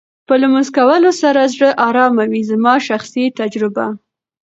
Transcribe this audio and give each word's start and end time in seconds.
په 0.27 0.33
لمونځ 0.41 0.67
کولو 0.77 1.09
سره 1.21 1.41
زړه 1.53 1.69
ارامه 1.87 2.25
وې 2.31 2.41
زما 2.51 2.75
شخصي 2.87 3.23
تجربه 3.39 3.85